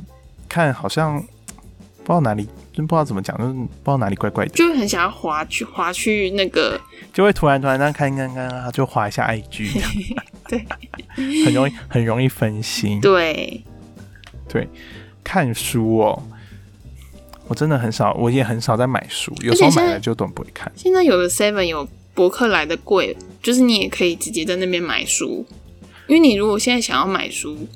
[0.48, 6.80] 看，好像不知道哪里，真不知道怎么讲，就是不知道哪里怪怪的，就会很想要滑去滑去那个，
[7.12, 9.82] 就会突然突然这样看看看啊，就滑一下 IG，
[10.48, 10.66] 对。
[11.44, 13.00] 很容易很容易分心。
[13.00, 13.62] 对。
[14.48, 14.68] 对，
[15.22, 16.22] 看书哦，
[17.52, 20.72] 我真的很少，我也很少在买书，有时候买了就都不会看。
[20.74, 25.44] 现在有的 Seven 有博客来的贵，就是你也可以直接在那边买书。
[26.06, 27.68] 因为你如果现在想要买书，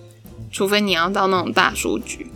[0.50, 2.26] 除非你要到那种大书局，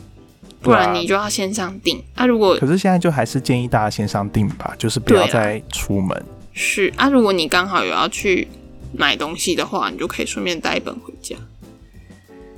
[0.61, 2.03] 不然你就要线上订。
[2.14, 6.22] 啊，如果可是现在就还是建议大家线上订吧，就是不要再出门。
[6.53, 8.46] 是啊，如果你刚好有要去
[8.92, 11.35] 买东西的话，你就可以顺便带一本回家。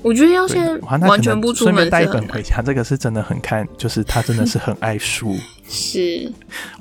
[0.02, 5.36] 我觉得要对现在哇那可能完全不出顺便带一本回家，这个是真的很看， 就是他真的是很爱书。
[5.68, 6.30] 是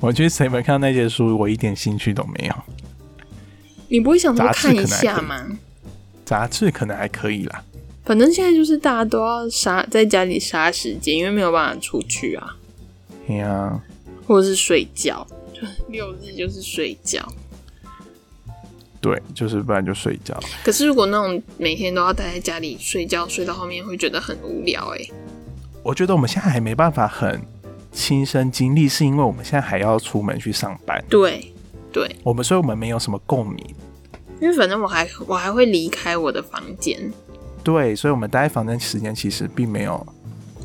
[0.00, 2.54] 我去 seven 看到那些书，我一点兴趣都没有。
[3.88, 5.46] 你不会想说杂志看一下吗？
[6.24, 7.62] 杂志可能还可以啦，
[8.04, 12.56] 反正现在就是大家都要杀在家里杀时间，因为没有办法出去啊，
[13.26, 13.80] 对呀、
[14.26, 17.26] 或者是睡觉，就六日就是睡觉。
[19.02, 20.38] 对，就是不然就睡觉。
[20.64, 25.00] 可是如果那种每天都要待在家里睡觉，睡到后面会觉得很无聊哎、
[25.82, 27.42] 我觉得我们现在还没办法很
[27.90, 31.52] 亲身经历，是因为我们现在还要出门去上班，对
[31.92, 33.58] 对，我们所以我们没有什么共鸣。
[34.40, 37.12] 因为反正我还我还会离开我的房间，
[37.62, 40.06] 对，所以我们待在房间时间其实并没有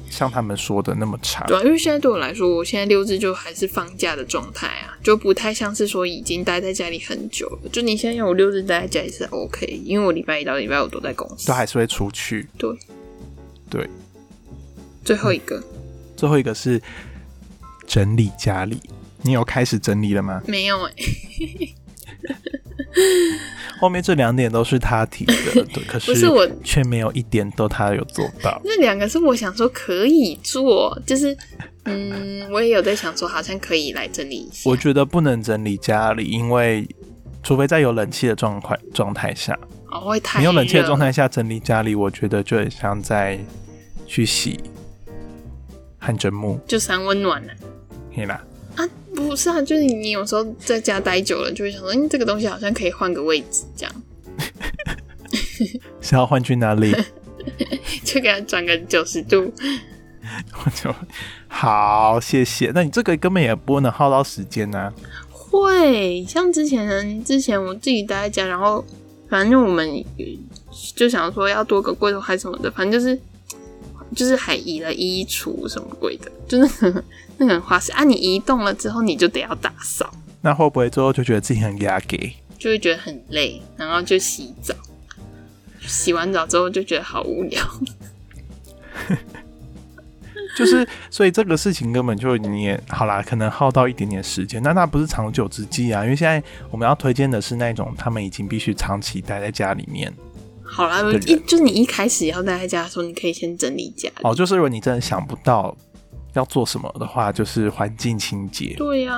[0.10, 1.46] 像他们说的那么长。
[1.48, 7.70] 对啊，因为现在对我来说，我现在六日就还是放假的状态啊，就不太像是说已经待在家里很久了。
[7.72, 11.54] 就你现在要我六日待在家里是 OK，因为我礼拜一到礼拜五都在公司都。
[11.54, 12.48] 还是会出去。
[12.58, 12.78] 对
[13.70, 13.90] 对，
[15.04, 15.62] 最后一个
[16.16, 16.82] 最后一个是
[17.86, 18.80] 整理家里，
[19.22, 20.42] 你有开始整理了吗？
[20.48, 20.94] 没有哎、
[23.80, 25.34] 后面这两点都是他提的，
[25.74, 28.60] 对，可不是我却没有一点都他有做到。
[28.66, 31.36] 那两个是我想说可以做，就是
[31.86, 34.70] 嗯， 我也有在想说好像可以来整理一下。
[34.70, 36.88] 我觉得不能整理家里，因为
[37.44, 39.58] 除非在有冷气的状况状态下，
[39.92, 43.40] 哦会太没有冷气的状态下整理家里，我觉得就很像在
[44.06, 44.60] 去洗
[45.98, 47.54] 汗蒸木，就三温暖了
[48.14, 48.42] 嘿啦。
[49.24, 49.28] 啊？
[49.28, 54.04] 不是啊，就是你有时候在家待久了，就会想说，嗯，这个东西好像可以换个位置，这样
[56.02, 56.96] 是要换去哪里？
[58.04, 59.52] 就给它转个九十度。
[60.54, 60.94] 我 就
[61.48, 62.72] 好，谢谢。
[62.76, 64.94] 那你这个根本也不能耗到时间啊呐、
[65.30, 68.84] 会像之前之前我自己待在家，然后
[69.30, 70.04] 反正我们
[70.96, 73.18] 就想说要多个柜头还是什么的，反正就是
[74.16, 77.04] 就是还移了衣橱什么鬼的，就那个
[77.38, 78.04] 那个很花时啊。
[78.04, 82.34] 你移动了之后，你就得要打扫，那会不会最后就觉得自己很压给？
[82.58, 84.74] 就会觉得很累，然后就洗澡。
[85.82, 87.64] 洗完澡之后就觉得好无聊，
[90.58, 96.04] 就是所以这个事情根本就你也好啦，可能耗到一点点时间，但那不是长久之计啊。
[96.04, 100.12] 因为现在我们要推荐的是那种他们已经必须长期待在家里面。
[100.62, 104.10] 好啦，一就是你一开始要待在家的时候，你可以先整理家。
[104.24, 105.74] 哦，就是如果你真的想不到
[106.38, 109.18] 要做什么的话，就是环境清洁对呀、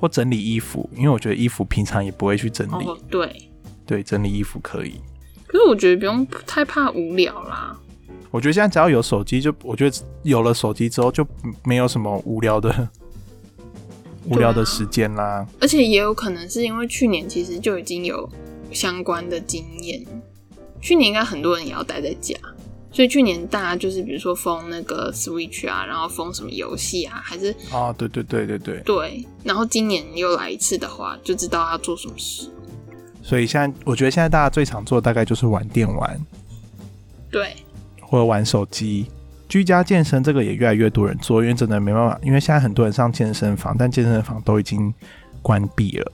[0.00, 2.84] 或整理衣服，因为我觉得衣服平常也不会去整理。
[2.84, 3.50] 哦对，
[3.86, 5.00] 对，整理衣服可以。
[5.46, 7.76] 可是我觉得不用太怕无聊啦。
[8.30, 11.26] 我觉得现在只要有手机，就我觉得有了手机之后，就
[11.64, 12.88] 没有什么无聊的
[14.26, 15.44] 无聊的时间啦。
[15.60, 18.30] 而且也有可能是因为去年其实就已经有
[18.70, 20.06] 相关的经验，
[20.80, 22.36] 去年应该很多人也要待在家，
[22.92, 32.50] 所以去年大家就是比如说封那个 Switch 啊，然后封什么游戏啊，还是啊，对对对对对，对，然后今年又来一次的话，就知道要做什么事。
[33.22, 36.20] 所以现在我觉得现在大家最常做的大概就是玩电玩
[37.30, 37.54] 对，
[38.00, 39.06] 或者玩手机。
[39.48, 44.94] 居家健身这个也越来越多人做，因为真的没办法，因为现在很多人上健身房，但健身房都已经
[45.42, 46.12] 关闭了，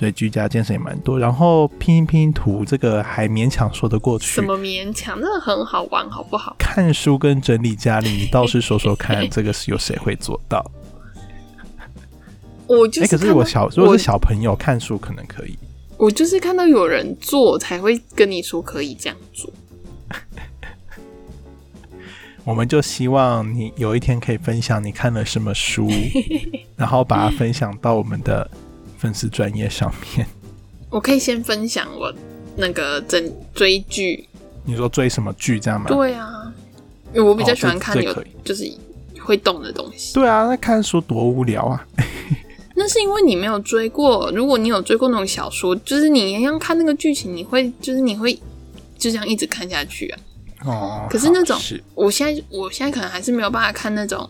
[0.00, 1.18] 所以居家健身也蛮多。
[1.18, 6.56] 然后拼拼图这个还勉强说得过去什，么勉强，真的很好玩，好不好？
[6.58, 10.64] 看书跟整理家里，你倒是说说看， 这个是有谁会做到？
[11.76, 11.86] 哎、
[12.66, 15.54] 我就是可是我小如果是小朋友看书可能可以，
[15.98, 19.52] 我就是看到有人做才会跟你说可以这样做。
[22.42, 25.90] 我们就希望你有一天可以分享你看了什么书，
[26.74, 28.50] 然后把它分享到我们的
[29.00, 30.26] 粉丝专业上面。
[30.90, 32.12] 我可以先分享我
[32.54, 34.28] 那个整追剧，
[34.66, 35.86] 你说追什么剧这样吗？
[35.88, 36.52] 对啊，
[37.14, 38.70] 因为我比较喜欢看有就是
[39.22, 40.12] 会动的东西。
[40.12, 41.86] 对啊，那看书多无聊啊！
[42.76, 48.34] 那是因为你没有追过，如果你有追过那种小说，就是你一样看那个剧情，你会就是你会
[48.98, 50.18] 就这样一直看下去啊。
[50.66, 54.28] 哦，可是那种是我现在我现在可能还是没有办法看那种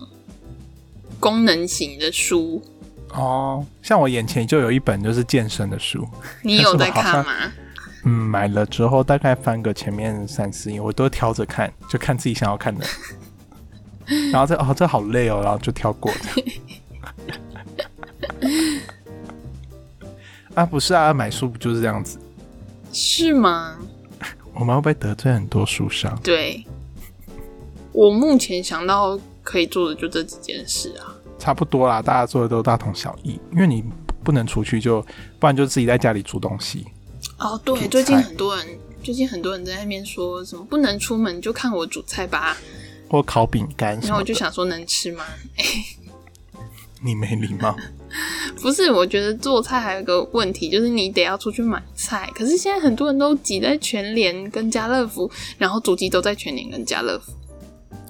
[1.18, 2.62] 功能型的书。
[3.12, 6.06] 哦，像我眼前就有一本就是健身的书，
[6.42, 7.34] 你有在看吗？
[8.04, 12.86] 嗯，买了之后大概翻个前面三四页，我都挑着看，就看自己想要看的。
[14.32, 16.44] 然后这哦，这好累哦，然后就跳过的。
[20.54, 22.18] 啊，不是啊，买书不就是这样子？
[22.92, 23.76] 是吗？
[24.54, 26.18] 我们会不会得罪很多书商？
[26.22, 26.64] 对，
[27.92, 31.09] 我目前想到可以做的就这几件事啊。
[31.40, 33.82] 差不多啦，大家做的都大同小异，因为你
[34.22, 35.00] 不能出去就，
[35.40, 36.86] 不然就自己在家里煮东西。
[37.38, 38.66] 哦，对，最近很多人，
[39.02, 42.56] 最近很多人在那边说什么不能出门就看我煮菜吧，
[43.08, 45.24] 或烤饼干什然后我就，想说能吃吗？
[47.02, 47.74] 你没礼貌。
[48.60, 52.30] 不是，我觉得做菜还有一个问题，就是你得要出去买菜。
[52.34, 57.32] 可是现在很多人都挤在全联跟家乐福，然后主机都在全联跟家乐福，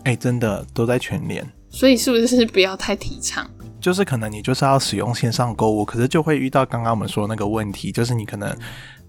[0.04, 3.48] 哎、真的都在全联，所以是不是不要太提倡？
[3.80, 8.54] 就是可能你就是要使用线上购物，可是就会遇到刚刚我们说的那个问题，就是你可能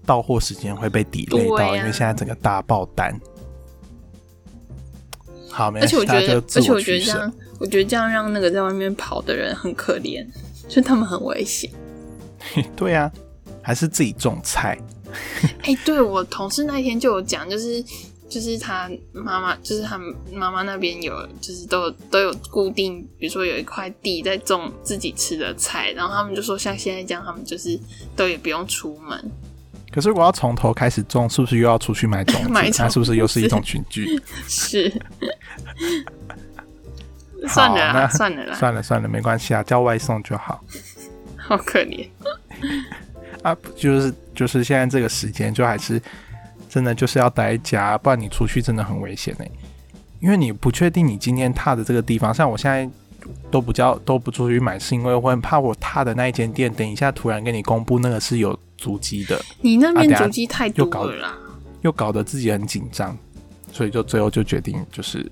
[0.06, 3.14] 到货时间会被 delay 到，啊因为现在整个大爆单。
[5.50, 6.98] 好，而且我觉得而且我觉。
[6.98, 10.26] 得这样，我觉得这样让那个在外面跑的人很可怜，
[10.66, 11.70] 就他们很危险。
[12.74, 13.12] 对啊，
[13.60, 14.78] 还是自己种菜。
[15.64, 17.84] 哎、对我同事那天就有讲，就是
[18.32, 19.98] 就是他妈妈，就是他
[20.32, 27.78] 妈妈那边有，就是都有都有固定，比如说有一块地在种自己吃的菜，然后他们就说像现在这样，他们就是
[28.16, 29.30] 都也不用出门。
[29.92, 32.48] 可是我要从头开始种，是不是又要出去买种子？
[32.48, 34.18] 那是不是又是一种群聚？
[34.48, 34.90] 是，
[37.46, 40.64] 算了啦，算了啦，算了算了，没关系啊，叫外送就好
[41.36, 42.08] 好可怜。
[43.42, 43.54] 啊。
[43.76, 46.00] 就是就是现在这个时间，就还是
[46.72, 49.44] 真的就是要待在家，不然你出去真的很危险呢、
[50.20, 52.88] 因为你不确定你今天踏的这个地方，像我现在
[53.50, 61.36] 都不叫都不出去买，是因为我很怕我踏的那一间店，等一下突然跟你公布那个是有足迹的，你那边足迹太多了啦。
[61.82, 63.14] 又搞得自己很紧张，
[63.70, 65.30] 所以就最后就决定就是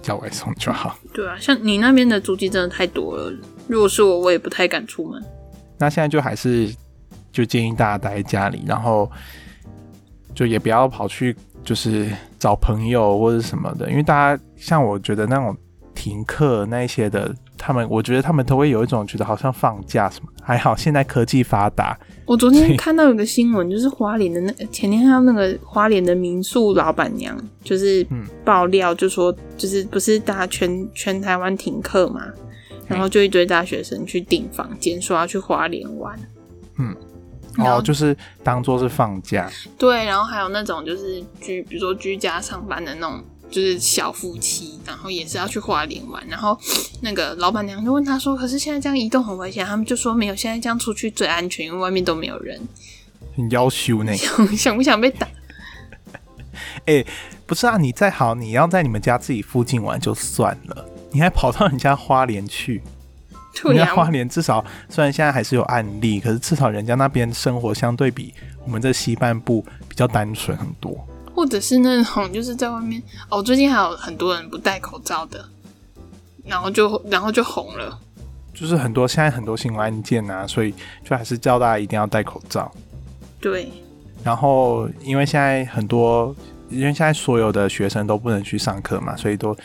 [0.00, 0.96] 叫外送就好。
[1.12, 3.32] 对啊，像你那边的足迹真的太多了。
[3.66, 5.20] 如果是我，我也不太敢出门。
[5.76, 6.72] 那现在就还是
[7.32, 9.10] 就建议大家待在家里，然后
[10.38, 11.34] 就也不要跑去
[11.64, 12.08] 就是
[12.38, 15.56] 找朋友或者什么的，因为大家像我觉得那种
[15.96, 32.22] 停课那一些的，他们我觉得他们都会有一种觉得好像放假什么，还好现在科技发达，我昨天看到有个新闻，就是花莲的那前天看到那个花莲的民宿老板娘，就是嗯爆料，就说就是不是大家全全台湾停课嘛，
[32.86, 36.16] 然后就一堆大学生去订房间，说要去花莲玩。
[37.58, 46.24] 然后哦，就是当做是放假，对，然后还有那种就是居，比如说居家上班的那种，就是小夫妻，然后也是要去花莲玩。
[46.28, 46.56] 然后
[47.02, 52.60] 那个老板娘就问他说：“可是现在这样移动很危险。”他们就说：“没有，现在这样出去最安全，因为外面都没有人。
[53.36, 54.16] 很要求呢。
[54.56, 55.26] 想不想被打？
[56.86, 57.04] 哎
[57.44, 62.82] 不是啊，你再好，你要在你们家自己附近玩就算了，你还跑到人家花莲去。
[63.64, 68.32] 人家花莲至少虽然现在还是有案例，可是至少人家那边生活相对比
[68.64, 70.96] 我们这西半部比较单纯很多。
[71.34, 75.44] 或者是那种就是在外面哦，最近还有很多人不戴口罩的，
[76.44, 77.98] 然后就然后就红了。
[78.52, 82.68] 就是很多现在很多新闻案件啊，所以就还是叫大家一定要戴口罩。
[83.40, 83.70] 对，
[84.24, 86.34] 然后因为现在很多，
[86.68, 89.56] 因为现在所有的学生都不能去上课嘛，所以都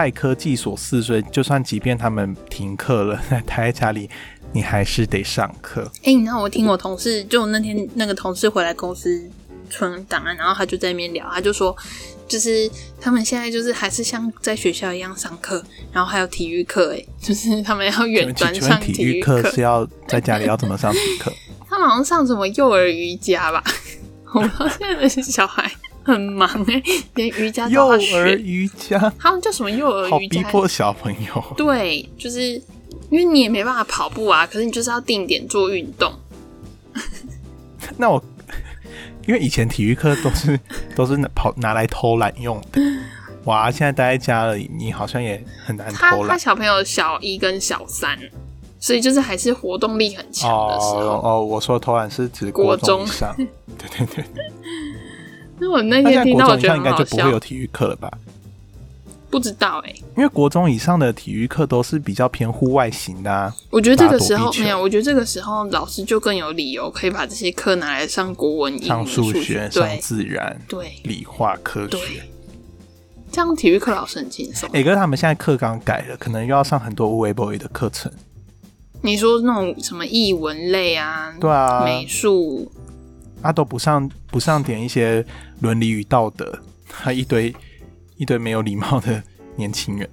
[0.00, 4.08] 拜科技所赐，所以就算即便他们停课了，待在家里，
[4.50, 5.82] 你还是得上课。
[6.04, 9.22] 哎、你知道我听我同事，就那天那个同事回来公司
[9.68, 11.76] 存档案，然后他就在那边聊，他就说，
[12.26, 12.66] 就是
[12.98, 21.30] 他们现在就是还是像在学校一样上课，然后还有体育课，哎， 就是他们要远端上体育育课是要在家里要怎么上体育课？
[21.68, 23.62] 他们好像上什么幼儿瑜伽吧？
[24.32, 25.70] 我不知道现在的小孩
[26.02, 26.82] 很忙哎、
[27.14, 30.42] 连瑜伽都幼要儿学，瑜伽，他们叫什么幼儿好瑜伽？
[30.42, 31.44] 逼迫小朋友。
[31.56, 32.54] 对，就是
[33.10, 36.12] 因为你也没办法跑步啊，可是你就是要定点做运动。
[37.96, 38.22] 那我
[39.26, 40.58] 因为以前体育课都是
[40.96, 42.80] 都是拿跑拿来偷懒用的，
[43.44, 43.70] 哇！
[43.70, 46.30] 现在待在家里，你好像也很难他偷懒。
[46.30, 48.18] 他小朋友小一跟小三，
[48.78, 51.00] 所以就是还是活动力很强的时候。
[51.00, 54.24] 哦哦，我说偷懒是指国中上，对对对。
[55.60, 58.10] 那我那天听到，我觉得应该就不会有，体育课了吧？
[59.30, 72.22] 不知道哎、因为国中以上的体育课都是比较偏户外型的、啊，我觉得这个时候没有，我觉得这个时候老师就更有理由可以把这些课拿来上国文、英上、数数学、上自然、对理化、科学。，
[73.30, 74.68] 这样体育课老师很轻松。
[74.72, 78.10] 哎、可是他们现在课纲改了，可能又要上很多无为 boy 的课程。
[79.00, 82.68] 你说那种什么译文类啊，对啊，美术，
[83.42, 85.24] 啊都不上不上点一些
[85.60, 86.58] 伦理与道德，
[86.90, 87.54] 还 一堆
[88.16, 89.22] 一堆没有礼貌的
[89.56, 90.08] 年轻人。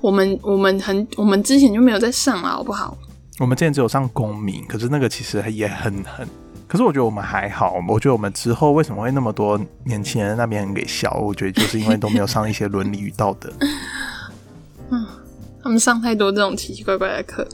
[0.00, 2.96] 我们我们很我们之前就没有在上了，好不好？
[3.38, 6.28] 我们之前只有上公民，可是那个其实也很很，
[6.66, 7.80] 可是我觉得我们还好。
[7.88, 11.12] 我觉得我们之后为什么会那么多年轻人那边很给笑？
[11.14, 13.50] 我觉得就是因为都没有上一些伦理与道德。
[14.90, 15.06] 嗯
[15.62, 17.46] 他们上太多这种奇奇怪怪的课。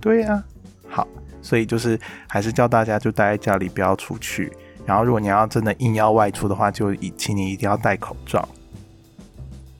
[0.00, 0.42] 对呀、
[0.88, 1.06] 好，
[1.40, 1.98] 所以就是
[2.28, 4.52] 还是叫大家就待在家里，不要出去。
[4.86, 8.46] 然后如果你要真的硬要外出的话，就一请你一定要戴口罩。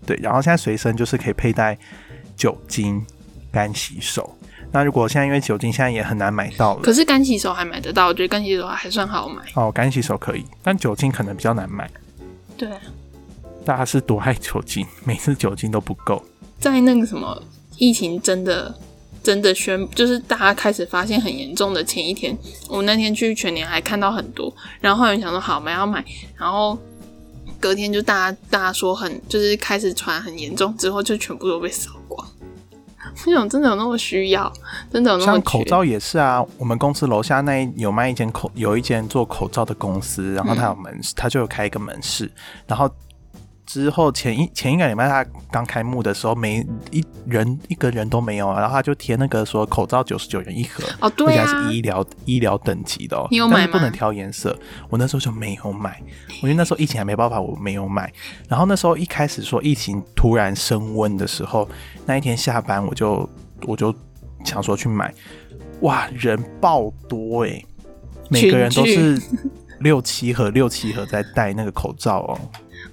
[0.06, 1.78] 对，然后现在随身就是可以佩戴
[2.36, 3.04] 酒精、
[3.50, 4.36] 干洗手。
[4.72, 9.42] 那如果现在因为酒精现在也很难买到了可，是干洗手还买得到，我觉得干洗手还算好买。
[9.54, 11.88] 哦，干洗手可以，但酒精可能比较难买。
[12.56, 12.78] 对啊，
[13.64, 16.22] 大家是多爱酒精，每次酒精都不够。
[16.58, 17.42] 在那个什么
[17.78, 18.74] 疫情真的
[19.24, 22.36] 真的宣，就是大家开始发现很严重的前一天，
[22.68, 26.04] 我那天去全年还看到很多，然后后来想说好，我们要买，
[26.36, 26.78] 然后
[27.58, 32.24] 隔天就大家大家说很就是开始传很严重，之后就全部都被扫光。
[33.26, 34.52] 那种真的有那么需要，
[34.92, 42.30] 真的有那么缺像口罩也是啊，我们公司楼下那有卖一间口有一间做口罩的公司，然后他有门市，他就有开一个门市，
[42.66, 42.90] 然后
[43.66, 54.56] 之后前一前一个礼拜他刚开幕的时候，没一人一个人都没有啊，然后他就贴那个说口罩九十九元一盒，哦，而且还是医疗医疗等级的哦，你有买吗不能挑颜色。
[54.90, 56.00] 我那时候就没有买，
[56.42, 58.12] 我觉得那时候疫情还没爆发，我没有买。
[58.48, 61.68] 然后那时候一开始说疫情突然升温的时候，
[62.04, 63.28] 那一天下班我就
[63.66, 63.94] 我就
[64.44, 65.12] 想说去买，
[65.80, 67.64] 哇，人爆多哎、
[68.28, 69.20] 每个人都是
[69.80, 72.38] 六七盒六七盒在戴那个口罩哦。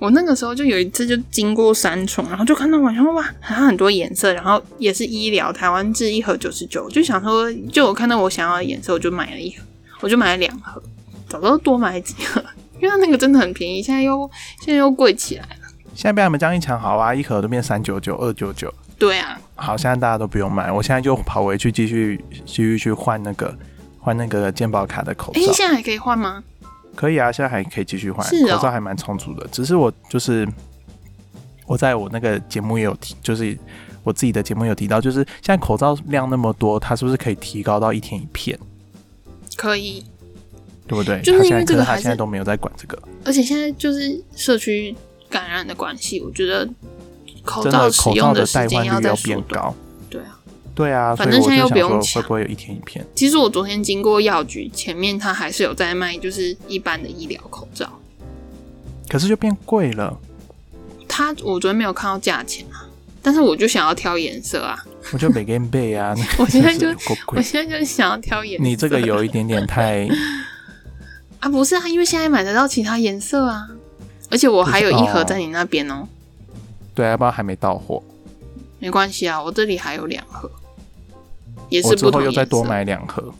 [0.01, 9.63] 我那个时候就有一次就经过三重，然后就看到晚上哇，好像很多颜色，然后也是医疗，台湾制一盒九十九，就想说，就我看到我想要的颜色，我就买了一盒，
[9.99, 10.81] 我就买了两盒，
[11.29, 12.43] 早知道多买几盒，
[12.79, 14.27] 因为它那个真的很便宜，现在又
[14.59, 15.67] 现在又贵起来了。
[15.93, 18.73] 现在被他们这样一抢，好啊，一盒都变三九九、二九九。
[18.97, 23.55] 对啊，好，现在大家都不用买，我现在就跑回去继续继续去换那个
[23.99, 25.53] 换那个健保卡的口哎、罩。
[25.53, 26.43] 现在还可以换吗？
[26.95, 29.47] 可以啊，现在还可以继续换，是哦口罩还蛮充足的。
[29.51, 30.47] 只是我就是
[31.65, 33.57] 我在我那个节目也有提，就是
[34.03, 38.57] 我自己的节目有提到，就是现在口罩量那么多，它是不是可以提高到一天一片，
[39.55, 40.03] 可以，
[40.87, 41.21] 对不对？
[41.21, 44.95] 就是因为他现在可是他这个还是现在都没有在管这个，而且现在就是社区
[45.29, 46.67] 感染的关系，我觉得
[47.43, 49.41] 口真罩口罩用时代换率要缩短。
[49.41, 49.75] 变高。
[50.73, 53.05] 对啊，反正现在又不用说抢会不会有一天一片？
[53.13, 57.99] 其实我昨天经过药局前面，他还是有在卖，就是一般的医疗口罩。
[59.09, 60.17] 可是就变贵了，
[61.07, 62.87] 他我昨天没有看到价钱啊，
[63.21, 66.15] 但是我就想要挑颜色啊，我就没跟背啊。
[66.39, 66.87] 我现在就
[67.27, 67.41] 我。
[67.41, 68.63] 现在就想要挑颜色。
[68.63, 70.07] 你这个有一点点太
[71.41, 73.67] 啊，不是啊，因为现在买得到其他颜色啊，
[74.29, 76.07] 而且我还有一盒哦在你那边哦，
[76.95, 78.01] 对，要不然还没到货。
[78.79, 80.49] 没关系啊，我这里还有两盒，
[81.71, 82.35] 也是不同颜色。
[82.39, 83.33] 又再多买两盒，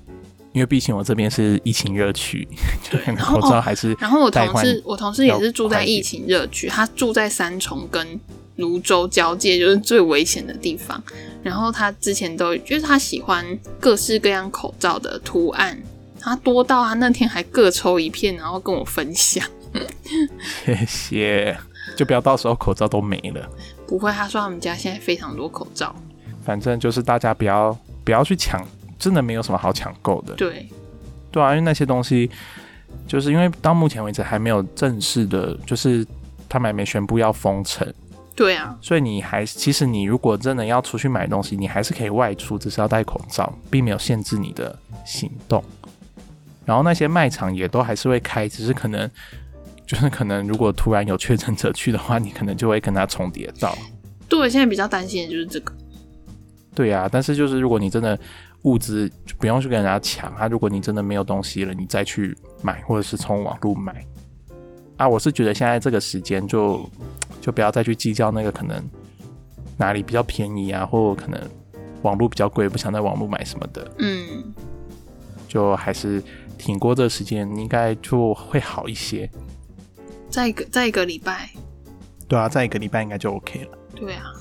[0.53, 2.47] 因为毕竟我这边是疫情热区，
[2.89, 8.19] 对然后口罩还是然后我同事，我同事也是住在疫情热区，他住在三重跟
[8.55, 11.01] 泸州交界，就是最危险的地方。
[11.43, 13.45] 然后他之前都就是他喜欢
[13.79, 15.81] 各式各样口罩的图案，
[16.19, 19.43] 他多到他那天还各抽一片，然后跟我分享。
[20.65, 21.57] 谢谢，
[21.95, 23.49] 就不要到时候口罩都没了。
[23.87, 25.95] 不会，他说他们家现在非常多口罩。
[26.43, 28.65] 反正就是大家不要不要去抢，
[28.97, 30.33] 真的没有什么好抢购的。
[30.35, 30.67] 对，
[31.31, 32.29] 对啊，因为那些东西，
[33.07, 36.05] 就是因为到目前为止还没有正式的，就是
[36.49, 37.87] 他们还没宣布要封城，
[38.35, 45.63] 对啊，所以你还其实你如果真的要出去买东西，你还是可以外出，只是要戴口罩，并没有限制你的行动。
[46.65, 49.09] 然后那些卖场也都还是会开，只是可能
[49.85, 53.75] 就是可能如果突然有确诊者去的话，你可能就会跟他重叠到。
[54.29, 55.73] 对我现在比较担心的就是这个。
[56.73, 58.17] 对呀、但是就是如果你真的
[58.63, 64.05] 物资不用去跟人家抢，啊，如果你真的没有东西了，你再去买或者是从网络买
[64.97, 66.89] 啊，我是觉得现在这个时间就
[67.41, 68.81] 就不要再去计较那个可能
[69.77, 71.39] 哪里比较便宜啊，或可能
[72.03, 74.53] 网络比较贵，不想在网络买什么的，嗯，
[75.47, 76.23] 就还是
[76.57, 79.29] 挺过这个时间，应该就会好一些。
[80.29, 81.49] 再一个再一个礼拜。
[82.27, 83.77] 对啊，再一个礼拜应该就 OK 了。
[83.93, 84.39] 对啊，好，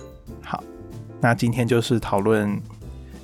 [1.20, 2.60] 那今天就是讨论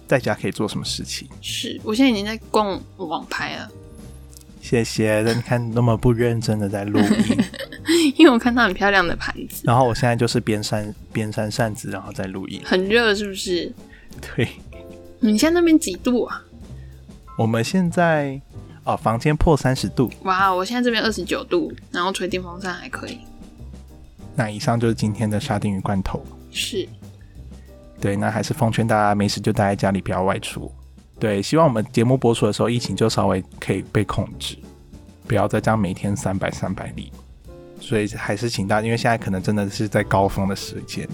[0.06, 1.28] 在家可以做什么事情。
[1.40, 3.68] 是我现在已经在逛网拍了，
[4.60, 7.44] 谢谢，你看那么不认真的在录音。
[8.16, 12.60] 因为我看到很漂亮的盘子，然后我现在就是边扇边扇扇子，然后再录音。
[12.64, 13.72] 很热，是不是？
[14.20, 14.48] 对，
[15.20, 16.42] 你现在那边几度啊？
[17.38, 18.40] 我们现在
[18.84, 20.10] 哦，房间破三十度。
[20.22, 23.20] 哇，我现在这边二十九度，然后吹电风扇还可以。
[24.34, 26.24] 那以上就是今天的沙丁鱼罐头。
[26.50, 26.88] 是，
[28.00, 30.70] 对，那还是奉劝大家没事就待在家里，不要外出。
[31.18, 34.56] 对，希望我们节目播出的时候，疫情就稍微可以被控制，
[35.26, 37.10] 不要再这样每天三百三百例。
[37.80, 41.06] 所以还是请大家，因为现在可能真的是在高峰的时间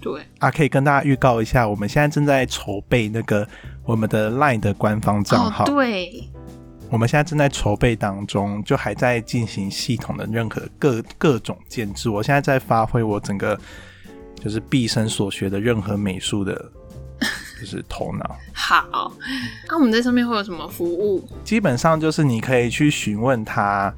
[0.00, 3.46] 对，啊，可以跟大家预告一下，我们现在正在筹备那个
[3.84, 5.64] 我们的 LINE 的官方账号。
[5.64, 6.28] 哦，对，
[6.90, 12.10] 我们现在正在筹备当中，就还在进行系统的任何各各种建制。
[12.10, 13.58] 我现在在发挥我整个
[14.44, 16.70] 就是毕生所学的任何美术的，
[17.58, 18.36] 就是头脑。
[18.52, 19.16] 好。
[19.68, 21.26] 那、我们在上面会有什么服务？
[21.42, 23.92] 基本上就是你可以去询问他，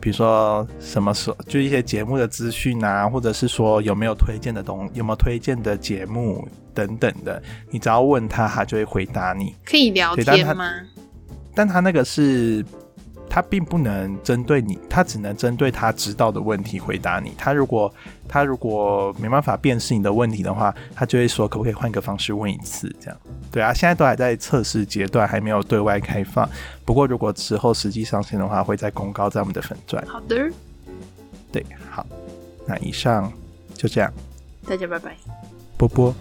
[0.00, 9.54] 比如说什么时候就一些节目的资讯啊，或者是说有没有推荐的东，有没有推荐的节目等等的，你只要问他，他就会回答你。
[9.64, 10.72] 可以聊天吗？
[11.54, 12.62] 但他那个是，
[13.28, 17.32] 他并不能针对你，他只能针对他知道的问题回答你。
[17.36, 17.92] 他如果
[18.28, 23.20] 他如果没办法辨识你的问题的话，他就会说可不可以换个方式问一次，这样。
[23.52, 26.48] 对啊，现在都还在测试阶段，还没有对外开放。
[26.84, 30.04] 不过如果之后实际上线的话，会再公告在我们的粉钻。
[30.06, 30.50] 好的，
[31.52, 32.06] 对，好，
[32.66, 33.32] 那以上
[33.74, 34.12] 就这样，
[34.66, 35.16] 大家拜拜。
[35.76, 36.14] 波波。